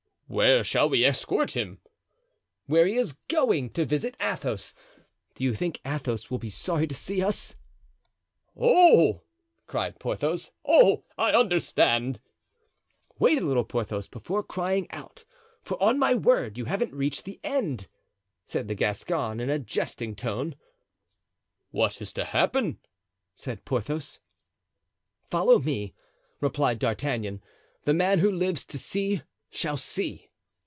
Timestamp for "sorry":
6.49-6.87